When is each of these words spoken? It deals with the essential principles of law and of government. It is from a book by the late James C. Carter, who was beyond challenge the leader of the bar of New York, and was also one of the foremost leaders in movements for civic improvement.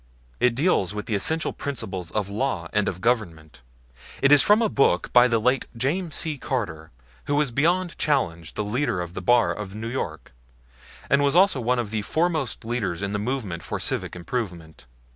It 0.39 0.55
deals 0.55 0.95
with 0.95 1.05
the 1.05 1.13
essential 1.13 1.53
principles 1.53 2.09
of 2.09 2.27
law 2.27 2.67
and 2.73 2.87
of 2.87 3.01
government. 3.01 3.61
It 4.19 4.31
is 4.31 4.41
from 4.41 4.59
a 4.59 4.67
book 4.67 5.13
by 5.13 5.27
the 5.27 5.37
late 5.37 5.67
James 5.77 6.15
C. 6.15 6.39
Carter, 6.39 6.89
who 7.25 7.35
was 7.35 7.51
beyond 7.51 7.99
challenge 7.99 8.55
the 8.55 8.63
leader 8.63 8.99
of 8.99 9.13
the 9.13 9.21
bar 9.21 9.53
of 9.53 9.75
New 9.75 9.89
York, 9.89 10.33
and 11.07 11.23
was 11.23 11.35
also 11.35 11.61
one 11.61 11.77
of 11.77 11.91
the 11.91 12.01
foremost 12.01 12.65
leaders 12.65 13.03
in 13.03 13.11
movements 13.11 13.67
for 13.67 13.79
civic 13.79 14.15
improvement. 14.15 14.87